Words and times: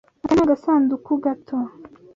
Aka 0.23 0.33
ni 0.35 0.41
agasanduku 0.43 1.11
gato. 1.23 1.57